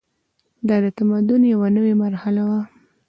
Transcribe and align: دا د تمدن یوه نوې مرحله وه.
دا 0.67 0.75
د 0.83 0.85
تمدن 0.97 1.41
یوه 1.53 1.67
نوې 1.75 1.93
مرحله 2.03 2.41
وه. 2.49 2.61